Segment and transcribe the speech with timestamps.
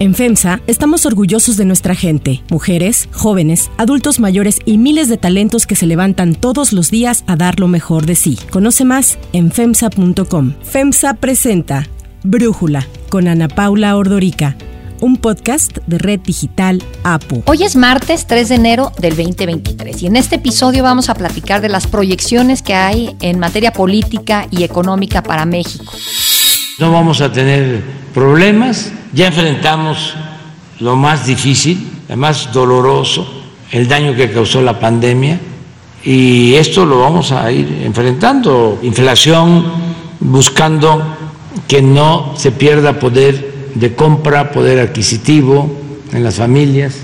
[0.00, 5.66] En FEMSA estamos orgullosos de nuestra gente, mujeres, jóvenes, adultos mayores y miles de talentos
[5.66, 8.38] que se levantan todos los días a dar lo mejor de sí.
[8.48, 10.54] Conoce más en FEMSA.com.
[10.62, 11.86] FEMSA presenta
[12.22, 14.56] Brújula con Ana Paula Ordorica
[15.02, 17.42] un podcast de Red Digital APU.
[17.46, 21.60] Hoy es martes 3 de enero del 2023 y en este episodio vamos a platicar
[21.60, 25.92] de las proyecciones que hay en materia política y económica para México.
[26.80, 27.82] No vamos a tener
[28.14, 30.14] problemas, ya enfrentamos
[30.78, 35.38] lo más difícil, lo más doloroso, el daño que causó la pandemia.
[36.02, 39.62] Y esto lo vamos a ir enfrentando, inflación,
[40.20, 41.02] buscando
[41.68, 45.70] que no se pierda poder de compra, poder adquisitivo
[46.14, 46.96] en las familias.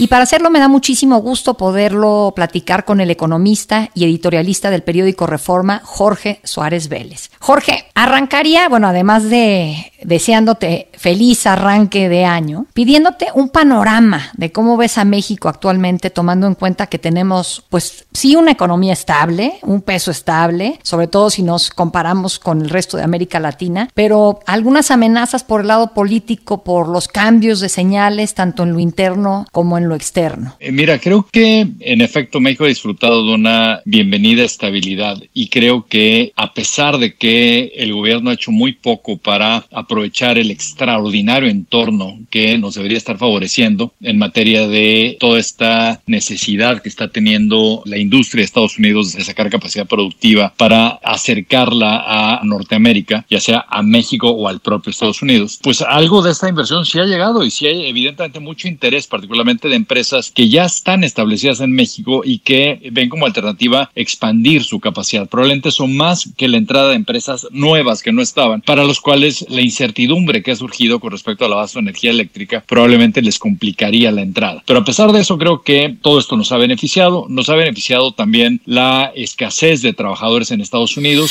[0.00, 4.82] Y para hacerlo me da muchísimo gusto poderlo platicar con el economista y editorialista del
[4.82, 7.30] periódico Reforma, Jorge Suárez Vélez.
[7.38, 14.78] Jorge, arrancaría, bueno, además de deseándote feliz arranque de año, pidiéndote un panorama de cómo
[14.78, 19.82] ves a México actualmente, tomando en cuenta que tenemos, pues sí, una economía estable, un
[19.82, 24.90] peso estable, sobre todo si nos comparamos con el resto de América Latina, pero algunas
[24.90, 29.76] amenazas por el lado político, por los cambios de señales, tanto en lo interno como
[29.76, 30.56] en lo externo.
[30.60, 35.86] Eh, mira, creo que en efecto México ha disfrutado de una bienvenida estabilidad y creo
[35.86, 41.48] que a pesar de que el gobierno ha hecho muy poco para aprovechar el extraordinario
[41.48, 47.82] entorno que nos debería estar favoreciendo en materia de toda esta necesidad que está teniendo
[47.84, 53.64] la industria de Estados Unidos de sacar capacidad productiva para acercarla a Norteamérica, ya sea
[53.68, 55.58] a México o al propio Estados Unidos.
[55.62, 59.68] Pues algo de esta inversión sí ha llegado y sí hay evidentemente mucho interés, particularmente
[59.68, 64.78] de empresas que ya están establecidas en México y que ven como alternativa expandir su
[64.80, 65.28] capacidad.
[65.28, 69.44] Probablemente son más que la entrada de empresas nuevas que no estaban, para los cuales
[69.48, 73.38] la incertidumbre que ha surgido con respecto a la base de energía eléctrica probablemente les
[73.38, 74.62] complicaría la entrada.
[74.66, 77.26] Pero a pesar de eso, creo que todo esto nos ha beneficiado.
[77.28, 81.30] Nos ha beneficiado también la escasez de trabajadores en Estados Unidos.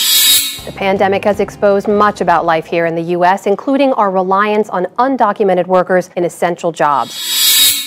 [0.66, 4.88] The pandemic has exposed much about life here in the U.S., including our reliance on
[4.97, 7.38] undocumented workers in essential jobs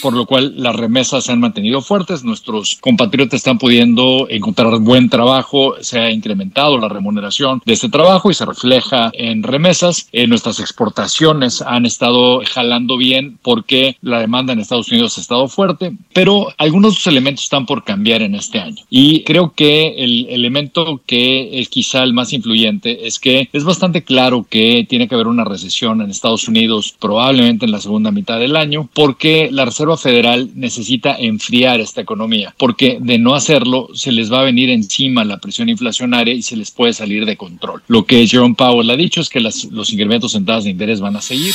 [0.03, 5.09] por lo cual las remesas se han mantenido fuertes, nuestros compatriotas están pudiendo encontrar buen
[5.09, 10.09] trabajo, se ha incrementado la remuneración de este trabajo y se refleja en remesas.
[10.13, 15.47] En nuestras exportaciones han estado jalando bien porque la demanda en Estados Unidos ha estado
[15.47, 18.83] fuerte, pero algunos elementos están por cambiar en este año.
[18.91, 24.03] Y creo que el elemento que es quizá el más influyente es que es bastante
[24.03, 28.41] claro que tiene que haber una recesión en Estados Unidos probablemente en la segunda mitad
[28.41, 34.13] del año porque la Reserva Federal necesita enfriar esta economía, porque de no hacerlo se
[34.13, 37.83] les va a venir encima la presión inflacionaria y se les puede salir de control.
[37.89, 41.17] Lo que Jerome Powell ha dicho es que los incrementos en tasas de interés van
[41.17, 41.55] a seguir.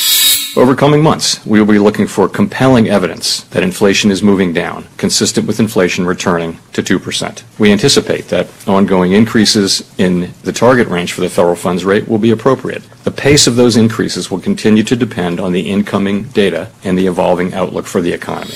[0.58, 4.88] Over coming months, we will be looking for compelling evidence that inflation is moving down,
[4.98, 7.44] consistent with inflation returning to 2%.
[7.60, 12.18] We anticipate that ongoing increases in the target range for the federal funds rate will
[12.18, 12.82] be appropriate.
[13.04, 17.06] The pace of those increases will continue to depend on the incoming data and the
[17.06, 18.56] evolving outlook for the economy.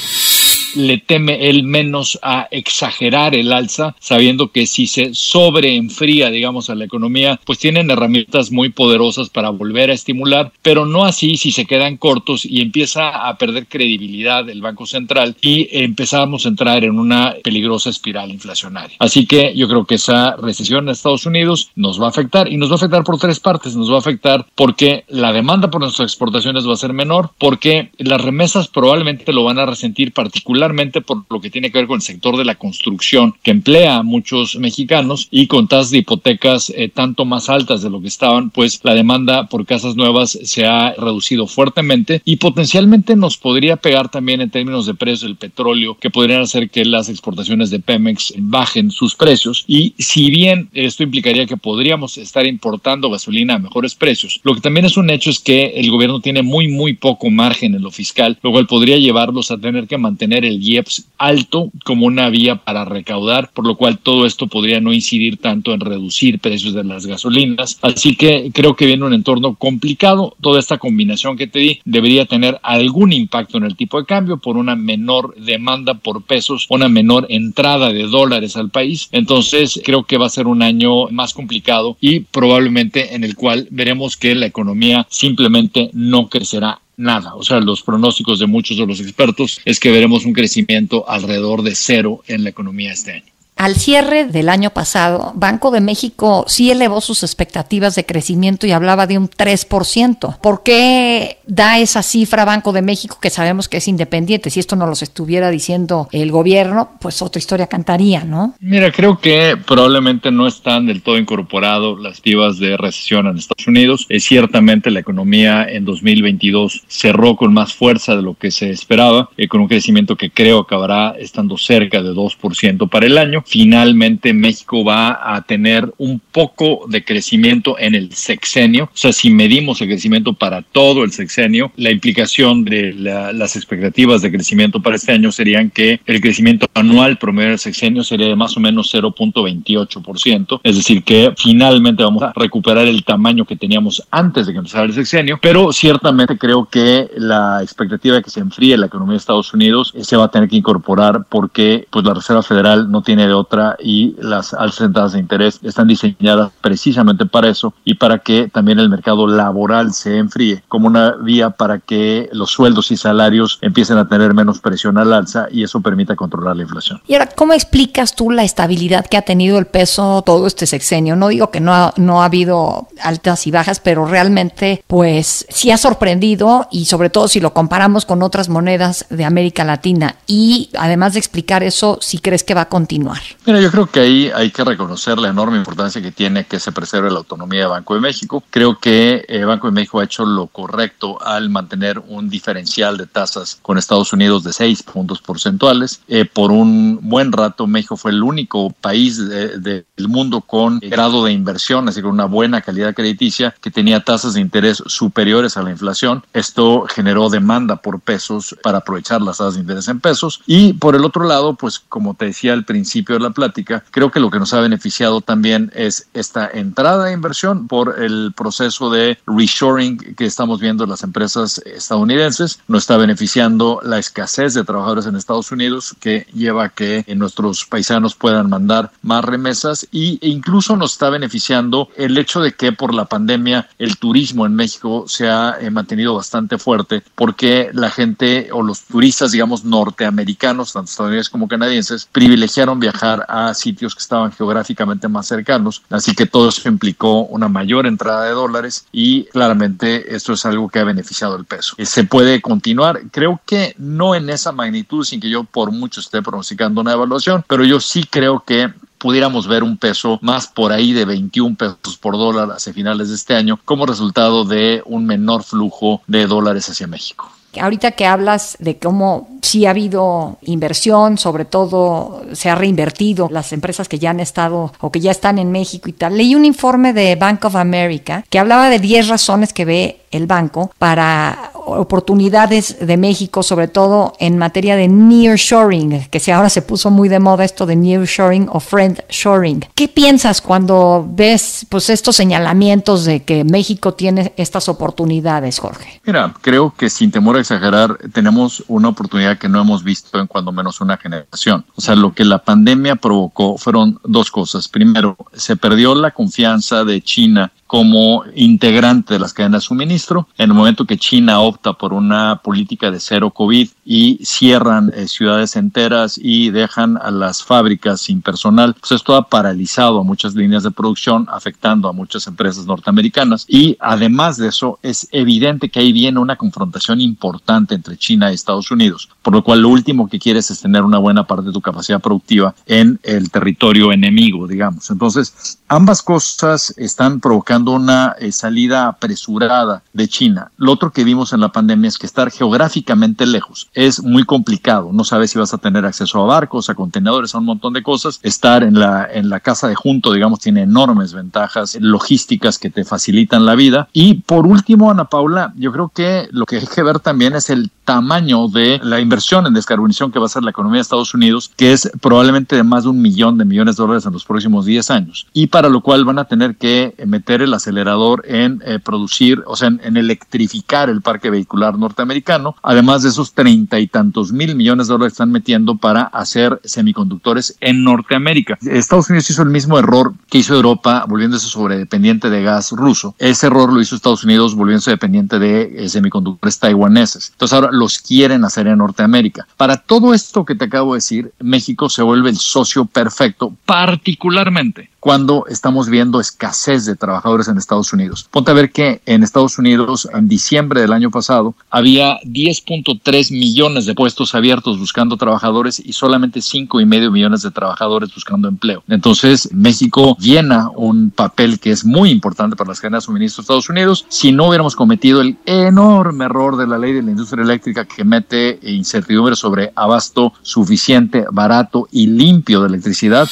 [0.75, 6.75] Le teme él menos a exagerar el alza, sabiendo que si se sobreenfría, digamos, a
[6.75, 11.51] la economía, pues tienen herramientas muy poderosas para volver a estimular, pero no así si
[11.51, 16.83] se quedan cortos y empieza a perder credibilidad el Banco Central y empezamos a entrar
[16.83, 18.95] en una peligrosa espiral inflacionaria.
[18.99, 22.57] Así que yo creo que esa recesión en Estados Unidos nos va a afectar y
[22.57, 23.75] nos va a afectar por tres partes.
[23.75, 27.91] Nos va a afectar porque la demanda por nuestras exportaciones va a ser menor, porque
[27.97, 31.87] las remesas probablemente lo van a resentir particularmente particularmente por lo que tiene que ver
[31.87, 35.99] con el sector de la construcción, que emplea a muchos mexicanos y con tasas de
[35.99, 40.37] hipotecas eh, tanto más altas de lo que estaban, pues la demanda por casas nuevas
[40.43, 45.37] se ha reducido fuertemente y potencialmente nos podría pegar también en términos de precio del
[45.37, 49.63] petróleo, que podrían hacer que las exportaciones de Pemex bajen sus precios.
[49.67, 54.61] Y si bien esto implicaría que podríamos estar importando gasolina a mejores precios, lo que
[54.61, 57.91] también es un hecho es que el gobierno tiene muy, muy poco margen en lo
[57.91, 62.29] fiscal, lo cual podría llevarlos a tener que mantener el el IEPS alto como una
[62.29, 66.73] vía para recaudar, por lo cual todo esto podría no incidir tanto en reducir precios
[66.73, 67.79] de las gasolinas.
[67.81, 70.35] Así que creo que viene un entorno complicado.
[70.41, 74.37] Toda esta combinación que te di debería tener algún impacto en el tipo de cambio
[74.37, 79.09] por una menor demanda por pesos, una menor entrada de dólares al país.
[79.11, 83.67] Entonces creo que va a ser un año más complicado y probablemente en el cual
[83.71, 87.35] veremos que la economía simplemente no crecerá nada.
[87.35, 91.63] O sea, los pronósticos de muchos de los expertos es que veremos un crecimiento alrededor
[91.63, 93.30] de cero en la economía este año.
[93.61, 98.71] Al cierre del año pasado, Banco de México sí elevó sus expectativas de crecimiento y
[98.71, 100.39] hablaba de un 3%.
[100.41, 104.49] ¿Por qué da esa cifra Banco de México que sabemos que es independiente?
[104.49, 108.55] Si esto no los estuviera diciendo el gobierno, pues otra historia cantaría, ¿no?
[108.59, 113.67] Mira, creo que probablemente no están del todo incorporados las activas de recesión en Estados
[113.67, 114.07] Unidos.
[114.09, 119.29] Es ciertamente la economía en 2022 cerró con más fuerza de lo que se esperaba,
[119.37, 123.43] eh, con un crecimiento que creo acabará estando cerca de 2% para el año.
[123.51, 128.85] Finalmente, México va a tener un poco de crecimiento en el sexenio.
[128.85, 134.21] O sea, si medimos el crecimiento para todo el sexenio, la implicación de las expectativas
[134.21, 138.37] de crecimiento para este año serían que el crecimiento anual promedio del sexenio sería de
[138.37, 140.61] más o menos 0.28%.
[140.63, 144.85] Es decir, que finalmente vamos a recuperar el tamaño que teníamos antes de que empezara
[144.85, 149.17] el sexenio, pero ciertamente creo que la expectativa de que se enfríe la economía de
[149.17, 153.27] Estados Unidos se va a tener que incorporar porque pues la Reserva Federal no tiene
[153.27, 158.49] de otra y las altas de interés están diseñadas precisamente para eso y para que
[158.49, 163.59] también el mercado laboral se enfríe como una vía para que los sueldos y salarios
[163.61, 167.01] empiecen a tener menos presión al alza y eso permita controlar la inflación.
[167.07, 171.15] Y ahora, ¿cómo explicas tú la estabilidad que ha tenido el peso todo este sexenio?
[171.15, 175.71] No digo que no ha, no ha habido altas y bajas, pero realmente pues sí
[175.71, 180.15] ha sorprendido y sobre todo si lo comparamos con otras monedas de América Latina.
[180.27, 183.21] Y además de explicar eso, si crees que va a continuar.
[183.45, 186.71] Mira, yo creo que ahí hay que reconocer la enorme importancia que tiene que se
[186.71, 188.43] preserve la autonomía de Banco de México.
[188.49, 193.07] Creo que eh, Banco de México ha hecho lo correcto al mantener un diferencial de
[193.07, 196.01] tasas con Estados Unidos de 6 puntos porcentuales.
[196.07, 201.31] Eh, por un buen rato, México fue el único país del mundo con grado de
[201.31, 205.71] inversión, así que una buena calidad crediticia, que tenía tasas de interés superiores a la
[205.71, 206.23] inflación.
[206.33, 210.41] Esto generó demanda por pesos para aprovechar las tasas de interés en pesos.
[210.45, 214.11] Y por el otro lado, pues como te decía al principio de la plática, creo
[214.11, 218.89] que lo que nos ha beneficiado también es esta entrada de inversión por el proceso
[218.89, 222.59] de reshoring que estamos viendo en las empresas estadounidenses.
[222.67, 227.65] Nos está beneficiando la escasez de trabajadores en Estados Unidos que lleva a que nuestros
[227.65, 232.71] paisanos puedan mandar más remesas y, e incluso nos está beneficiando el hecho de que
[232.71, 237.89] por la pandemia el turismo en México se ha eh, mantenido bastante fuerte porque la
[237.89, 244.01] gente o los turistas, digamos, norteamericanos, tanto estadounidenses como canadienses, privilegiaron viajar a sitios que
[244.01, 245.81] estaban geográficamente más cercanos.
[245.89, 250.69] Así que todo eso implicó una mayor entrada de dólares y claramente esto es algo
[250.69, 251.75] que ha beneficiado el peso.
[251.77, 255.99] Eh, se puede continuar, creo que no en esa magnitud, sin que yo por mucho
[255.99, 260.71] esté pronosticando una evaluación, pero yo sí creo que pudiéramos ver un peso más por
[260.71, 265.05] ahí de 21 pesos por dólar hacia finales de este año como resultado de un
[265.05, 267.31] menor flujo de dólares hacia México.
[267.59, 273.53] Ahorita que hablas de cómo sí ha habido inversión, sobre todo se ha reinvertido las
[273.53, 276.45] empresas que ya han estado o que ya están en México y tal, leí un
[276.45, 281.51] informe de Bank of America que hablaba de 10 razones que ve el banco para
[281.53, 287.09] oportunidades de México, sobre todo en materia de nearshoring, que si ahora se puso muy
[287.09, 289.65] de moda esto de nearshoring o friendshoring.
[289.75, 296.01] ¿Qué piensas cuando ves pues estos señalamientos de que México tiene estas oportunidades, Jorge?
[296.05, 300.27] Mira, creo que sin temor a exagerar, tenemos una oportunidad que no hemos visto en
[300.27, 301.65] cuando menos una generación.
[301.75, 304.67] O sea, lo que la pandemia provocó fueron dos cosas.
[304.67, 310.27] Primero, se perdió la confianza de China como integrante de las cadenas de suministro.
[310.37, 315.07] En el momento que China opta por una política de cero COVID y cierran eh,
[315.07, 320.35] ciudades enteras y dejan a las fábricas sin personal, pues esto ha paralizado a muchas
[320.35, 323.45] líneas de producción, afectando a muchas empresas norteamericanas.
[323.47, 328.35] Y además de eso, es evidente que ahí viene una confrontación importante entre China y
[328.35, 331.53] Estados Unidos, por lo cual lo último que quieres es tener una buena parte de
[331.53, 334.89] tu capacidad productiva en el territorio enemigo, digamos.
[334.89, 340.51] Entonces, ambas cosas están provocando una eh, salida apresurada de China.
[340.57, 344.89] Lo otro que vimos en la pandemia es que estar geográficamente lejos es muy complicado.
[344.91, 347.83] No sabes si vas a tener acceso a barcos, a contenedores, a un montón de
[347.83, 348.19] cosas.
[348.21, 352.83] Estar en la, en la casa de junto, digamos, tiene enormes ventajas logísticas que te
[352.83, 353.87] facilitan la vida.
[353.93, 357.49] Y por último, Ana Paula, yo creo que lo que hay que ver también es
[357.49, 361.13] el tamaño de la inversión en descarbonización que va a ser la economía de Estados
[361.13, 364.25] Unidos, que es probablemente de más de un millón de millones de dólares en los
[364.25, 365.27] próximos 10 años.
[365.31, 369.43] Y para para lo cual van a tener que meter el acelerador en eh, producir,
[369.45, 374.55] o sea, en, electrificar el parque vehicular norteamericano, además de esos treinta y tantos mil
[374.55, 378.57] millones de dólares que están metiendo para hacer semiconductores en Norteamérica.
[378.63, 383.13] Estados Unidos hizo el mismo error que hizo Europa volviéndose sobredependiente de gas ruso.
[383.19, 387.29] Ese error lo hizo Estados Unidos volviéndose dependiente de eh, semiconductores taiwaneses.
[387.33, 389.45] Entonces ahora los quieren hacer en Norteamérica.
[389.57, 394.89] Para todo esto que te acabo de decir, México se vuelve el socio perfecto, particularmente
[395.01, 398.27] cuando estamos viendo escasez de trabajadores en Estados Unidos.
[398.29, 403.87] Ponte a ver que en Estados Unidos, en diciembre del año pasado, había 10.3 millones
[403.87, 408.83] de puestos abiertos buscando trabajadores y solamente 5 y medio millones de trabajadores buscando empleo.
[408.87, 413.45] Entonces, México llena un papel que es muy importante para las cadenas de suministro de
[413.45, 414.05] Estados Unidos.
[414.07, 418.03] Si no hubiéramos cometido el enorme error de la ley de la industria eléctrica que
[418.03, 423.27] mete incertidumbre sobre abasto suficiente, barato y limpio de electricidad,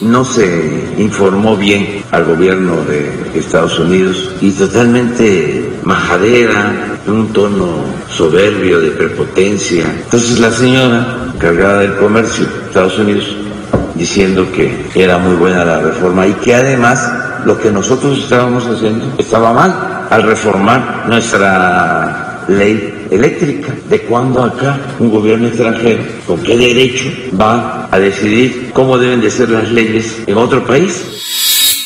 [0.00, 8.80] no se informó bien al gobierno de Estados Unidos y totalmente majadera, un tono soberbio
[8.80, 9.84] de prepotencia.
[10.04, 13.36] Entonces la señora encargada del comercio de Estados Unidos
[13.94, 17.12] diciendo que era muy buena la reforma y que además
[17.44, 23.74] lo que nosotros estábamos haciendo estaba mal al reformar nuestra ley eléctrica.
[23.88, 29.30] ¿De cuándo acá un gobierno extranjero, con qué derecho va a decidir cómo deben de
[29.30, 31.14] ser las leyes en otro país?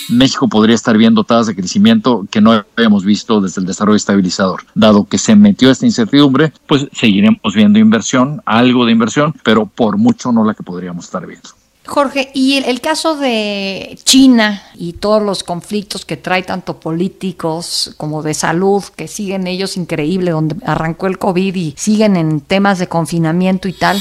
[0.08, 4.62] México podría estar viendo tasas de crecimiento que no habíamos visto desde el desarrollo estabilizador.
[4.74, 9.98] Dado que se metió esta incertidumbre, pues seguiremos viendo inversión, algo de inversión, pero por
[9.98, 11.50] mucho no la que podríamos estar viendo.
[11.88, 18.22] Jorge, y el, caso de China y todos los conflictos que trae tanto políticos como
[18.22, 22.88] de salud, que siguen ellos increíble, donde arrancó el COVID y siguen en temas de
[22.88, 24.00] confinamiento y tal.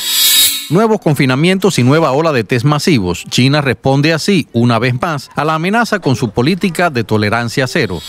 [0.69, 3.23] Nuevos confinamientos y nueva ola de test masivos.
[3.29, 8.01] China responde así, una vez más, a la amenaza con su política de tolerancia cero.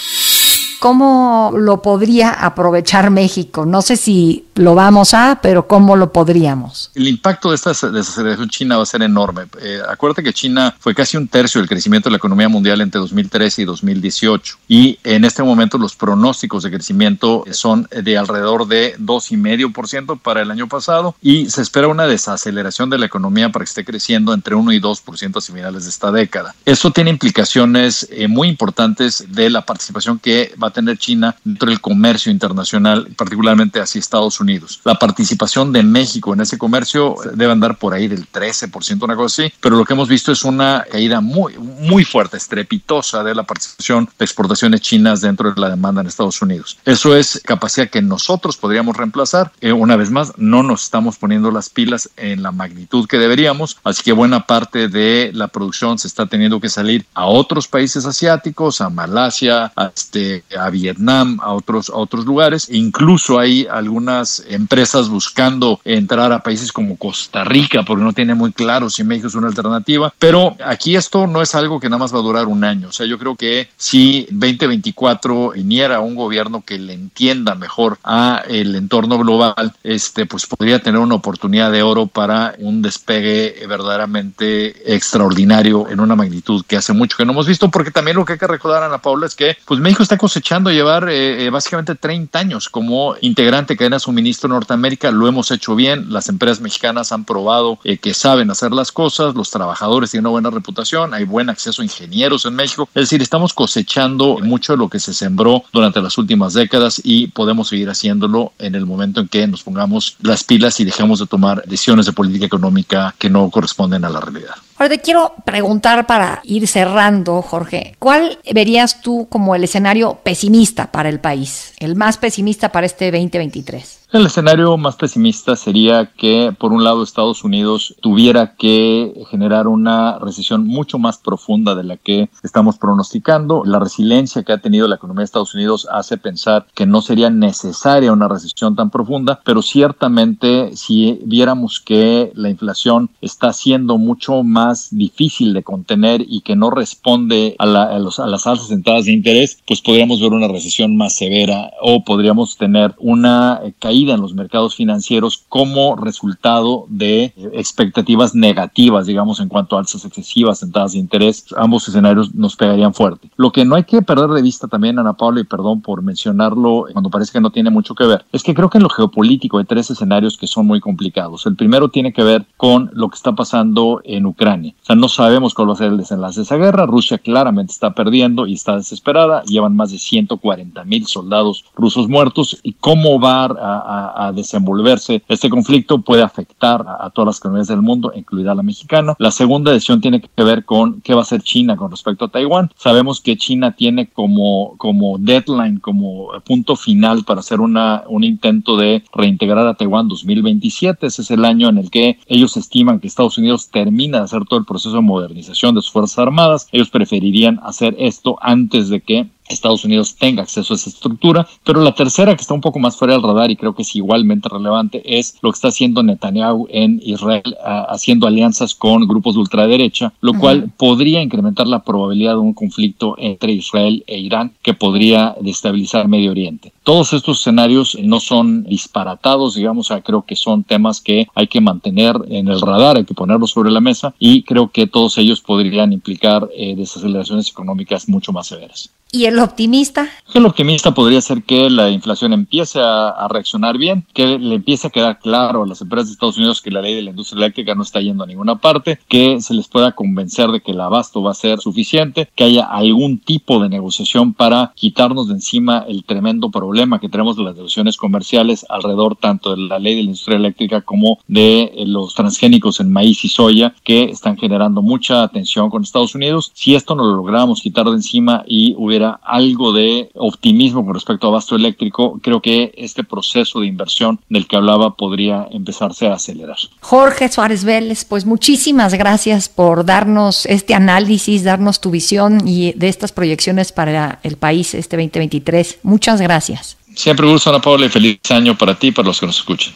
[0.80, 3.66] ¿Cómo lo podría aprovechar México?
[3.66, 6.90] No sé si lo vamos a, pero ¿cómo lo podríamos?
[6.94, 9.42] El impacto de esta desaceleración china va a ser enorme.
[9.60, 13.00] Eh, acuérdate que China fue casi un tercio del crecimiento de la economía mundial entre
[13.00, 14.56] 2013 y 2018.
[14.68, 20.50] Y en este momento los pronósticos de crecimiento son de alrededor de 2,5% para el
[20.50, 24.54] año pasado y se espera una desaceleración de la economía para que esté creciendo entre
[24.54, 26.54] 1 y 2% a finales de esta década.
[26.64, 31.68] Eso tiene implicaciones eh, muy importantes de la participación que va a tener China dentro
[31.68, 34.80] del comercio internacional, particularmente hacia Estados Unidos.
[34.84, 39.42] La participación de México en ese comercio debe andar por ahí del 13%, una cosa
[39.42, 43.42] así, pero lo que hemos visto es una caída muy, muy fuerte, estrepitosa de la
[43.42, 46.78] participación de exportaciones chinas dentro de la demanda en Estados Unidos.
[46.84, 49.52] Eso es capacidad que nosotros podríamos reemplazar.
[49.60, 53.76] Eh, una vez más, no nos estamos poniendo las pilas en la magnitud que deberíamos,
[53.84, 58.04] así que buena parte de la producción se está teniendo que salir a otros países
[58.04, 62.68] asiáticos, a Malasia, a, este, a Vietnam, a otros, a otros lugares.
[62.70, 68.52] Incluso hay algunas empresas buscando entrar a países como Costa Rica, porque no tiene muy
[68.52, 70.12] claro si México es una alternativa.
[70.18, 72.88] Pero aquí esto no es algo que nada más va a durar un año.
[72.88, 78.42] O sea, yo creo que si 2024 viniera un gobierno que le entienda mejor a
[78.48, 84.94] el entorno global, este, pues podría tener una oportunidad de oro para un despegue verdaderamente
[84.94, 88.34] extraordinario en una magnitud que hace mucho que no hemos visto, porque también lo que
[88.34, 91.44] hay que recordar, Ana Paula, es que pues México está cosechando echando a llevar eh,
[91.44, 95.10] eh, básicamente 30 años como integrante de cadena de suministro Norteamérica.
[95.10, 96.10] Lo hemos hecho bien.
[96.10, 99.34] Las empresas mexicanas han probado eh, que saben hacer las cosas.
[99.34, 101.12] Los trabajadores tienen una buena reputación.
[101.12, 102.88] Hay buen acceso a ingenieros en México.
[102.94, 107.26] Es decir, estamos cosechando mucho de lo que se sembró durante las últimas décadas y
[107.26, 111.26] podemos seguir haciéndolo en el momento en que nos pongamos las pilas y dejemos de
[111.26, 114.54] tomar decisiones de política económica que no corresponden a la realidad.
[114.78, 120.92] Ahora te quiero preguntar para ir cerrando, Jorge, ¿cuál verías tú como el escenario pesimista
[120.92, 124.06] para el país, el más pesimista para este 2023?
[124.10, 130.18] El escenario más pesimista sería que, por un lado, Estados Unidos tuviera que generar una
[130.18, 133.64] recesión mucho más profunda de la que estamos pronosticando.
[133.66, 137.28] La resiliencia que ha tenido la economía de Estados Unidos hace pensar que no sería
[137.28, 144.42] necesaria una recesión tan profunda, pero ciertamente si viéramos que la inflación está siendo mucho
[144.42, 149.04] más difícil de contener y que no responde a, a, los, a las alzas sentadas
[149.04, 154.20] de interés, pues podríamos ver una recesión más severa o podríamos tener una caída en
[154.20, 160.72] los mercados financieros como resultado de expectativas negativas, digamos, en cuanto a alzas excesivas en
[160.86, 161.46] de interés.
[161.56, 163.30] Ambos escenarios nos pegarían fuerte.
[163.36, 166.86] Lo que no hay que perder de vista también, Ana Paula, y perdón por mencionarlo
[166.92, 169.58] cuando parece que no tiene mucho que ver, es que creo que en lo geopolítico
[169.58, 171.46] hay tres escenarios que son muy complicados.
[171.46, 174.74] El primero tiene que ver con lo que está pasando en Ucrania.
[174.82, 176.86] O sea, no sabemos cuál va a ser el desenlace de esa guerra.
[176.86, 179.42] Rusia claramente está perdiendo y está desesperada.
[179.44, 183.87] Llevan más de 140 mil soldados rusos muertos y cómo va a,
[184.34, 189.14] desenvolverse este conflicto puede afectar a, todas las comunidades del mundo, incluida la mexicana.
[189.18, 192.28] La segunda decisión tiene que ver con qué va a hacer China con respecto a
[192.28, 192.70] Taiwán.
[192.76, 198.76] Sabemos que China tiene como, como deadline, como punto final para hacer una, un intento
[198.76, 201.06] de reintegrar a Taiwán 2027.
[201.06, 204.44] Ese es el año en el que ellos estiman que Estados Unidos termina de hacer
[204.44, 206.68] todo el proceso de modernización de sus Fuerzas Armadas.
[206.72, 211.46] Ellos preferirían hacer esto antes de que Estados Unidos tenga acceso a esa estructura.
[211.64, 213.96] Pero la tercera, que está un poco más fuera del radar y creo que es
[213.96, 217.56] igualmente relevante, es lo que está haciendo Netanyahu en Israel,
[217.88, 223.14] haciendo alianzas con grupos de ultraderecha, lo cual podría incrementar la probabilidad de un conflicto
[223.18, 226.72] entre Israel e Irán que podría destabilizar Medio Oriente.
[226.82, 232.16] Todos estos escenarios no son disparatados, digamos, creo que son temas que hay que mantener
[232.28, 235.92] en el radar, hay que ponerlos sobre la mesa y creo que todos ellos podrían
[235.92, 238.90] implicar eh, desaceleraciones económicas mucho más severas.
[239.10, 240.06] ¿Y el optimista?
[240.34, 244.90] El optimista podría ser que la inflación empiece a, reaccionar bien, que le empiece a
[244.90, 247.74] quedar claro a las empresas de Estados Unidos que la ley de la industria eléctrica
[247.74, 251.22] no está yendo a ninguna parte, que se les pueda convencer de que el abasto
[251.22, 256.04] va a ser suficiente, que haya algún tipo de negociación para quitarnos de encima el
[256.04, 260.08] tremendo problema que tenemos de las negociaciones comerciales alrededor tanto de la ley de la
[260.10, 265.22] industria eléctrica como de eh, los transgénicos en maíz y soya que están generando mucha
[265.22, 266.50] atención con Estados Unidos.
[266.52, 271.26] Si esto no lo logramos quitar de encima y hubiera algo de optimismo con respecto
[271.26, 276.14] a abasto eléctrico, creo que este proceso de inversión del que hablaba podría empezarse a
[276.14, 276.56] acelerar.
[276.80, 282.88] Jorge Suárez Vélez, pues muchísimas gracias por darnos este análisis, darnos tu visión y de
[282.88, 285.80] estas proyecciones para el país este 2023.
[285.82, 286.77] Muchas gracias.
[286.94, 289.72] Siempre gusto, Ana Paula, y feliz año para ti y para los que nos escuchan.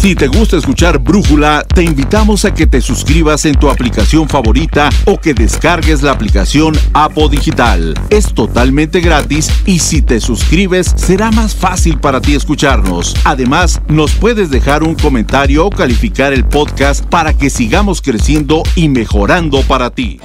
[0.00, 4.90] Si te gusta escuchar Brújula, te invitamos a que te suscribas en tu aplicación favorita
[5.06, 7.94] o que descargues la aplicación Apo Digital.
[8.08, 13.16] Es totalmente gratis y si te suscribes será más fácil para ti escucharnos.
[13.24, 18.88] Además, nos puedes dejar un comentario o calificar el podcast para que sigamos creciendo y
[18.88, 20.20] mejorando para ti.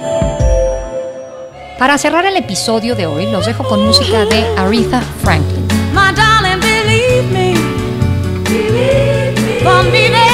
[1.78, 5.53] Para cerrar el episodio de hoy, los dejo con música de Aretha Franklin.
[5.94, 7.54] my darling, believe me.
[8.44, 9.60] Believe me.
[9.62, 10.33] For me,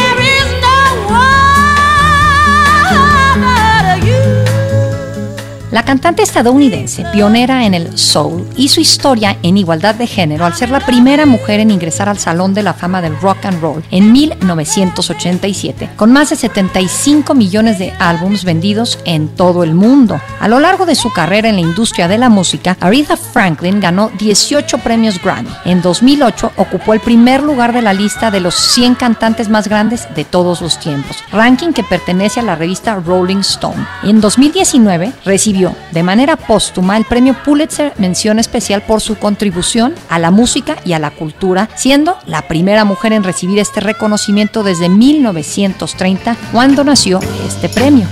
[5.70, 10.68] La cantante estadounidense, pionera en el soul, hizo historia en igualdad de género al ser
[10.68, 14.10] la primera mujer en ingresar al Salón de la Fama del Rock and Roll en
[14.10, 20.20] 1987, con más de 75 millones de álbumes vendidos en todo el mundo.
[20.40, 24.10] A lo largo de su carrera en la industria de la música, Aretha Franklin ganó
[24.18, 25.50] 18 premios Grammy.
[25.64, 30.08] En 2008 ocupó el primer lugar de la lista de los 100 cantantes más grandes
[30.16, 33.86] de todos los tiempos, ranking que pertenece a la revista Rolling Stone.
[34.02, 35.59] En 2019 recibió
[35.92, 40.94] de manera póstuma el premio Pulitzer mención especial por su contribución a la música y
[40.94, 47.20] a la cultura, siendo la primera mujer en recibir este reconocimiento desde 1930, cuando nació
[47.46, 48.06] este premio.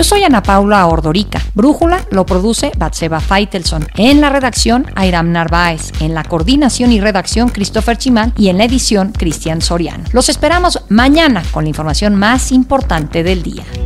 [0.00, 1.42] Yo soy Ana Paula Ordorica.
[1.52, 3.86] Brújula lo produce Batseba Feitelson.
[3.96, 5.92] En la redacción, Airam Narváez.
[6.00, 8.32] En la coordinación y redacción, Christopher Chimán.
[8.38, 10.04] Y en la edición, Cristian Soriano.
[10.12, 13.64] Los esperamos mañana con la información más importante del día.